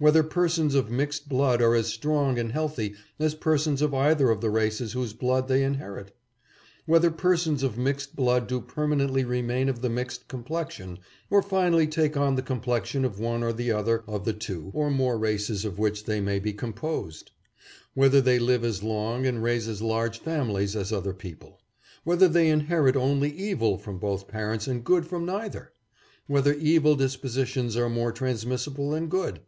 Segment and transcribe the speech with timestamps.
[0.00, 4.40] Whether persons of mixed blood are as strong and healthy as persons of either of
[4.40, 6.14] the races whose blood they inherit?
[6.86, 10.98] Whether persons of mixed blood do per manently remain of the mixed complexion
[11.30, 14.86] or finally take on the complexion of one or the other of the two or
[14.86, 14.96] 622 THE RACE PROBLEM.
[14.96, 17.30] more races of which they may be composed?
[17.94, 21.60] Whether they live as long and raise as large families as other peo ple?
[22.02, 25.72] Whether they inherit only evil from both parents and good from neither?
[26.26, 29.40] Whether evil dispositions are more transmissible than good